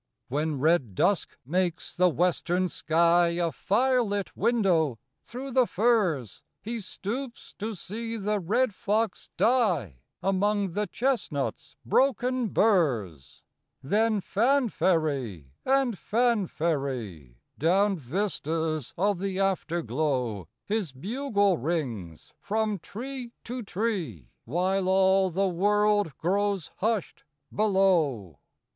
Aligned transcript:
When 0.29 0.59
red 0.59 0.95
dusk 0.95 1.37
makes 1.45 1.95
the 1.95 2.09
western 2.09 2.67
sky 2.69 3.37
A 3.39 3.51
fire 3.51 4.01
lit 4.01 4.35
window 4.35 4.97
through 5.21 5.51
the 5.51 5.67
firs, 5.67 6.41
He 6.59 6.79
stoops 6.79 7.53
to 7.59 7.75
see 7.75 8.17
the 8.17 8.39
red 8.39 8.73
fox 8.73 9.29
die 9.37 9.99
Among 10.23 10.71
the 10.71 10.87
chestnut's 10.87 11.75
broken 11.85 12.47
burs. 12.47 13.43
Then 13.83 14.21
fanfaree 14.21 15.51
and 15.63 15.95
fanfaree, 15.99 17.35
Down 17.59 17.95
vistas 17.95 18.95
of 18.97 19.19
the 19.19 19.39
afterglow 19.39 20.47
His 20.65 20.91
bugle 20.91 21.59
rings 21.59 22.33
from 22.39 22.79
tree 22.79 23.33
to 23.43 23.61
tree, 23.61 24.31
While 24.45 24.89
all 24.89 25.29
the 25.29 25.47
world 25.47 26.17
grows 26.17 26.71
hushed 26.77 27.23
below. 27.53 28.39
III. 28.39 28.65